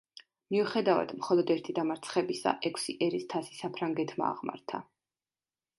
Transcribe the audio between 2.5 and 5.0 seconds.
ექვსი ერის თასი საფრანგეთმა აღმართა.